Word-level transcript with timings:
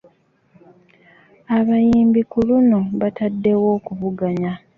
Abayimbi 1.57 2.21
ku 2.31 2.37
luno 2.47 2.79
bataddewo 3.01 3.67
okuvuganya. 3.77 4.51